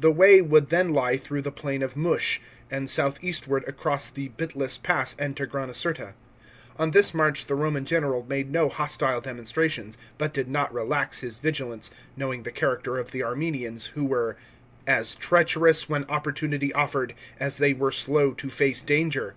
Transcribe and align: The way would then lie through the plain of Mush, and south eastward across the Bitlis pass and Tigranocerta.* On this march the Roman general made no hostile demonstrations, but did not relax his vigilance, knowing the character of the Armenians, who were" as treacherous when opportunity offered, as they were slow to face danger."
The 0.00 0.10
way 0.10 0.40
would 0.40 0.68
then 0.68 0.94
lie 0.94 1.18
through 1.18 1.42
the 1.42 1.52
plain 1.52 1.82
of 1.82 1.94
Mush, 1.94 2.40
and 2.70 2.88
south 2.88 3.22
eastward 3.22 3.64
across 3.68 4.08
the 4.08 4.30
Bitlis 4.30 4.82
pass 4.82 5.14
and 5.18 5.36
Tigranocerta.* 5.36 6.14
On 6.78 6.92
this 6.92 7.12
march 7.12 7.44
the 7.44 7.54
Roman 7.54 7.84
general 7.84 8.24
made 8.26 8.50
no 8.50 8.70
hostile 8.70 9.20
demonstrations, 9.20 9.98
but 10.16 10.32
did 10.32 10.48
not 10.48 10.72
relax 10.72 11.20
his 11.20 11.36
vigilance, 11.36 11.90
knowing 12.16 12.44
the 12.44 12.50
character 12.50 12.96
of 12.96 13.10
the 13.10 13.22
Armenians, 13.22 13.88
who 13.88 14.06
were" 14.06 14.38
as 14.86 15.14
treacherous 15.14 15.86
when 15.86 16.04
opportunity 16.04 16.72
offered, 16.72 17.14
as 17.38 17.58
they 17.58 17.74
were 17.74 17.92
slow 17.92 18.32
to 18.32 18.48
face 18.48 18.80
danger." 18.80 19.34